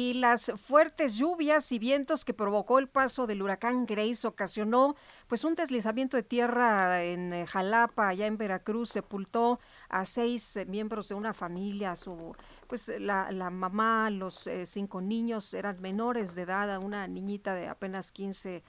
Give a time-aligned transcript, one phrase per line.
[0.00, 4.94] Y las fuertes lluvias y vientos que provocó el paso del huracán Grace ocasionó
[5.26, 10.66] pues un deslizamiento de tierra en eh, Jalapa, allá en Veracruz, sepultó a seis eh,
[10.66, 12.32] miembros de una familia, su
[12.68, 17.66] pues la, la mamá, los eh, cinco niños eran menores de edad, una niñita de
[17.66, 18.62] apenas 15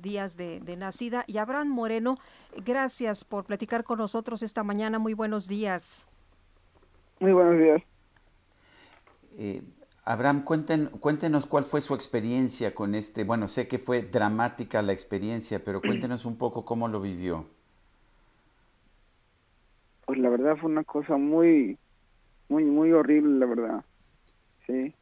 [0.00, 1.22] días de, de, nacida.
[1.28, 2.18] Y Abraham Moreno,
[2.64, 4.98] gracias por platicar con nosotros esta mañana.
[4.98, 6.04] Muy buenos días.
[7.20, 7.82] Muy buenos días.
[10.06, 15.64] Abraham, cuéntenos cuál fue su experiencia con este, bueno, sé que fue dramática la experiencia,
[15.64, 17.46] pero cuéntenos un poco cómo lo vivió.
[20.06, 21.78] Pues la verdad fue una cosa muy,
[22.50, 23.84] muy, muy horrible, la verdad.
[24.66, 24.94] Sí.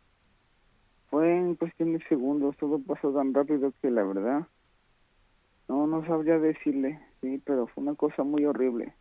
[1.11, 4.47] Fue en cuestión de segundos, todo pasó tan rápido que la verdad,
[5.69, 8.95] no, no sabría decirle, sí, pero fue una cosa muy horrible.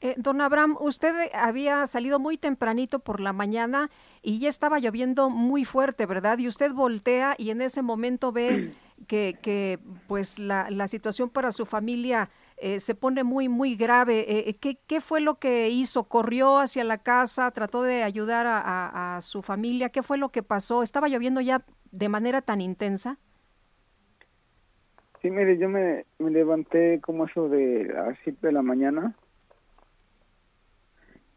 [0.00, 3.90] Eh, don Abraham, usted había salido muy tempranito por la mañana
[4.22, 6.38] y ya estaba lloviendo muy fuerte, ¿verdad?
[6.38, 8.72] Y usted voltea y en ese momento ve
[9.08, 14.20] que, que pues la, la situación para su familia eh, se pone muy, muy grave.
[14.20, 16.04] Eh, eh, ¿qué, ¿qué, fue lo que hizo?
[16.04, 17.50] ¿Corrió hacia la casa?
[17.50, 19.90] ¿Trató de ayudar a, a, a, su familia?
[19.90, 20.82] ¿Qué fue lo que pasó?
[20.82, 23.18] ¿Estaba lloviendo ya de manera tan intensa?
[25.20, 29.14] Sí, mire, yo me, me levanté como eso de las 7 de la mañana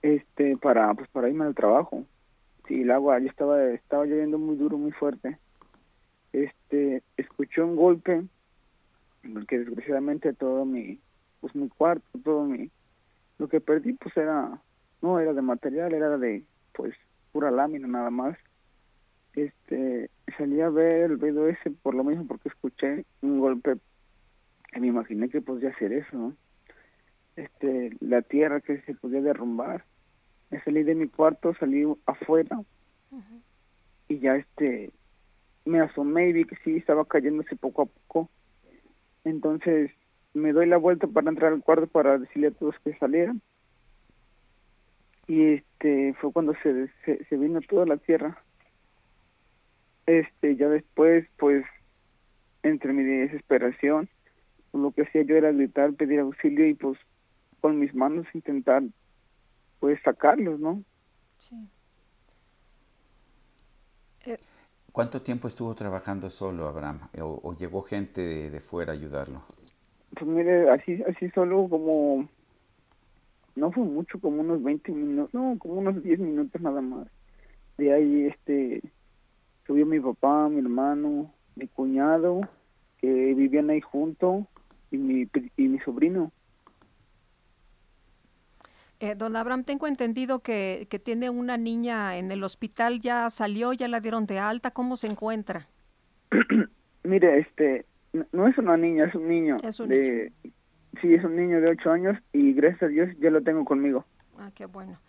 [0.02, 2.06] este para pues para irme al trabajo.
[2.68, 5.38] Sí el agua ya estaba estaba lloviendo muy duro muy fuerte.
[6.34, 8.24] Este escuché un golpe
[9.34, 11.00] porque desgraciadamente todo mi
[11.42, 12.70] pues mi cuarto todo mi
[13.38, 14.62] lo que perdí pues era
[15.02, 16.44] no era de material era de
[16.74, 16.94] pues
[17.32, 18.38] pura lámina nada más.
[19.36, 23.76] Este salí a ver el ruido ese por lo mismo porque escuché un golpe
[24.74, 26.36] y me imaginé que podía hacer eso ¿no?
[27.36, 29.86] este la tierra que se podía derrumbar
[30.50, 32.58] me salí de mi cuarto salí afuera
[33.12, 33.42] uh -huh.
[34.08, 34.92] y ya este
[35.66, 38.30] me asomé y vi que sí estaba cayéndose poco a poco.
[39.24, 39.92] Entonces
[40.34, 43.42] me doy la vuelta para entrar al cuarto para decirle a todos que salieran
[45.28, 48.42] y este fue cuando se, se, se vino toda la tierra.
[50.08, 51.64] Este ya después pues
[52.64, 54.10] entre mi desesperación
[54.74, 56.98] lo que hacía yo era gritar pedir auxilio y pues
[57.62, 58.84] con mis manos intentar
[59.80, 60.84] pues sacarlos no
[61.38, 61.56] sí
[64.26, 64.38] eh,
[64.92, 67.00] ¿Cuánto tiempo estuvo trabajando solo, Abraham?
[67.22, 69.44] ¿O, o llegó gente de, de, fuera a ayudarlo?
[70.14, 72.28] Pues mire, así, así solo como,
[73.56, 77.08] no fue mucho, como unos 20 minutos, no, como unos 10 minutos nada más.
[77.78, 78.82] De ahí, este,
[79.68, 82.42] subió mi papá, mi hermano, mi cuñado,
[82.98, 84.48] que vivían ahí junto,
[84.92, 86.32] y mi, y mi sobrino.
[89.00, 93.72] Eh, don Abraham, tengo entendido que, que, tiene una niña en el hospital, ya salió,
[93.72, 95.68] ya la dieron de alta, ¿cómo se encuentra?
[97.04, 97.86] Mire, este,
[98.34, 99.58] no es una niña, es un niño.
[99.64, 100.54] Es un de, niño.
[101.02, 104.06] Sí, es un niño de ocho años y gracias a Dios ya lo tengo conmigo.
[104.38, 105.00] Ah, qué bueno.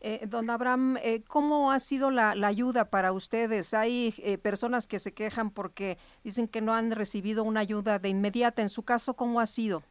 [0.00, 3.74] Eh, don Abraham, eh, ¿cómo ha sido la, la, ayuda para ustedes?
[3.74, 8.08] Hay eh, personas que se quejan porque dicen que no han recibido una ayuda de
[8.08, 8.62] inmediata.
[8.62, 9.82] En su caso, ¿cómo ha sido?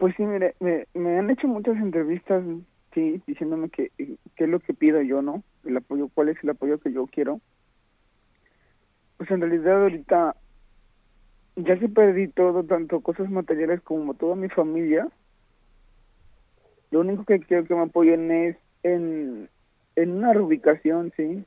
[0.00, 2.42] Pues sí, mire, me, me han hecho muchas entrevistas,
[2.94, 5.42] sí, diciéndome que qué es lo que pido yo, ¿no?
[5.62, 7.38] El apoyo, cuál es el apoyo que yo quiero.
[9.18, 10.36] Pues en realidad ahorita
[11.56, 15.06] ya se perdí todo, tanto cosas materiales como toda mi familia.
[16.90, 19.50] Lo único que quiero que me apoyen es en,
[19.96, 21.44] una reubicación, sí.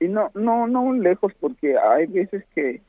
[0.00, 2.82] Y no, no, no lejos, porque hay veces que,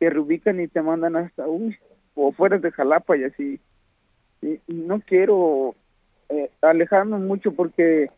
[0.00, 1.76] que reubican y te mandan hasta, uy,
[2.14, 3.60] o fuera de Jalapa y así
[4.66, 5.74] no quiero
[6.28, 8.10] eh, alejarme mucho porque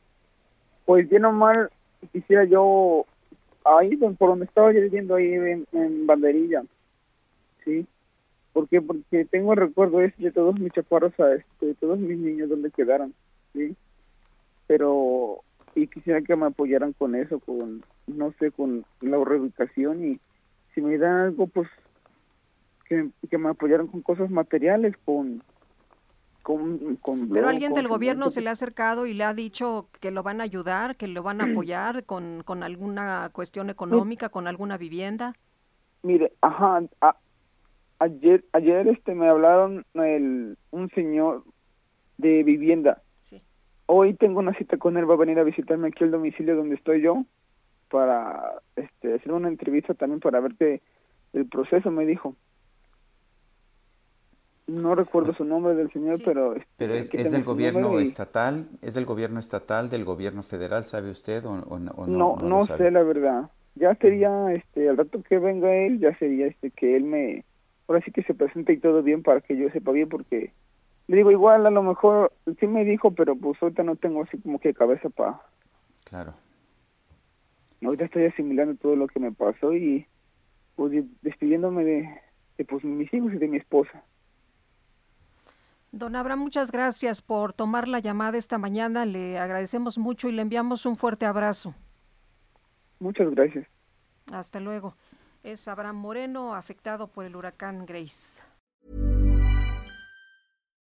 [0.84, 1.70] pues bien o mal
[2.12, 3.04] quisiera yo
[3.64, 5.34] ahí por donde estaba yo viviendo ahí
[5.72, 6.62] en, banderilla
[7.64, 7.86] sí
[8.52, 12.48] porque porque tengo el recuerdo ese de todos mis chaparros este, de todos mis niños
[12.48, 13.12] donde quedaron
[13.52, 13.76] sí
[14.66, 15.42] pero
[15.74, 20.20] y quisiera que me apoyaran con eso con no sé con la reubicación y
[20.74, 21.68] si me dan algo pues
[22.86, 25.42] que, que me apoyaran con cosas materiales con
[26.48, 30.10] con, con Pero alguien del gobierno se le ha acercado y le ha dicho que
[30.10, 34.46] lo van a ayudar, que lo van a apoyar con, con alguna cuestión económica, con
[34.46, 35.34] alguna vivienda.
[36.02, 37.16] Mire, ajá, a-
[37.98, 41.44] ayer, ayer este me hablaron el, un señor
[42.16, 43.02] de vivienda.
[43.20, 43.42] Sí.
[43.84, 46.76] Hoy tengo una cita con él, va a venir a visitarme aquí al domicilio donde
[46.76, 47.26] estoy yo
[47.90, 50.80] para este, hacer una entrevista también para ver que
[51.34, 52.34] el proceso me dijo.
[54.68, 56.22] No recuerdo su nombre del señor, Sí.
[56.26, 60.84] pero este, Pero es, del gobierno y- estatal, es del gobierno estatal, del gobierno federal,
[60.84, 61.90] ¿sabe usted o, o no?
[61.92, 63.50] o No, no, sé la verdad.
[63.74, 67.44] Ya sería, este, al rato que venga él, ya sería, este, que él me,
[67.86, 70.52] ahora sí que se presente y todo bien para que yo sepa bien, porque
[71.06, 74.38] le digo igual, a lo mejor sí me dijo, pero pues ahorita no tengo así
[74.38, 75.40] como que cabeza para,
[76.04, 76.34] Claro.
[77.82, 80.06] ahorita estoy asimilando todo lo que me pasó y
[80.74, 82.08] pues de- despidiéndome de,
[82.58, 84.04] de pues mis hijos y de mi esposa.
[85.92, 89.06] Don Abraham, muchas gracias por tomar la llamada esta mañana.
[89.06, 91.74] Le agradecemos mucho y le enviamos un fuerte abrazo.
[92.98, 93.66] Muchas gracias.
[94.32, 94.94] Hasta luego.
[95.42, 98.42] Es Abraham Moreno, afectado por el huracán Grace.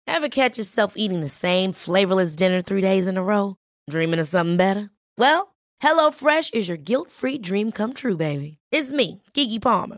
[0.05, 3.55] Ever catch yourself eating the same flavorless dinner three days in a row?
[3.89, 4.91] Dreaming of something better?
[5.17, 8.59] Well, HelloFresh is your guilt-free dream come true, baby.
[8.71, 9.97] It's me, Kiki Palmer.